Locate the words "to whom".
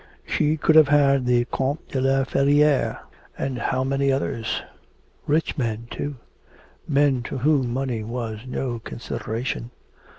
7.21-7.71